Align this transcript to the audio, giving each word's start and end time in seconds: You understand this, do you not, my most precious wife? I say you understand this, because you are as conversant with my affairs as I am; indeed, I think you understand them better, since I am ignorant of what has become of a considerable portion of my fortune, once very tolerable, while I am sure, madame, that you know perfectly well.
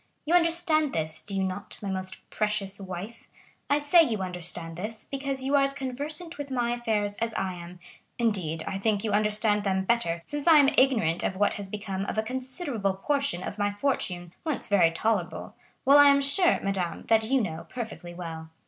You 0.25 0.33
understand 0.33 0.93
this, 0.93 1.21
do 1.21 1.35
you 1.35 1.43
not, 1.43 1.77
my 1.79 1.91
most 1.91 2.27
precious 2.31 2.79
wife? 2.79 3.27
I 3.69 3.77
say 3.77 4.01
you 4.01 4.23
understand 4.23 4.75
this, 4.75 5.05
because 5.05 5.43
you 5.43 5.53
are 5.55 5.61
as 5.61 5.73
conversant 5.75 6.39
with 6.39 6.49
my 6.49 6.71
affairs 6.71 7.15
as 7.17 7.35
I 7.35 7.53
am; 7.53 7.79
indeed, 8.17 8.63
I 8.65 8.79
think 8.79 9.03
you 9.03 9.11
understand 9.11 9.63
them 9.63 9.83
better, 9.85 10.23
since 10.25 10.47
I 10.47 10.57
am 10.57 10.69
ignorant 10.75 11.21
of 11.21 11.35
what 11.37 11.53
has 11.53 11.69
become 11.69 12.05
of 12.07 12.17
a 12.17 12.23
considerable 12.23 12.95
portion 12.95 13.43
of 13.43 13.59
my 13.59 13.71
fortune, 13.73 14.33
once 14.43 14.67
very 14.67 14.89
tolerable, 14.89 15.53
while 15.83 15.99
I 15.99 16.07
am 16.07 16.19
sure, 16.19 16.59
madame, 16.61 17.03
that 17.03 17.25
you 17.25 17.39
know 17.39 17.67
perfectly 17.69 18.15
well. 18.15 18.49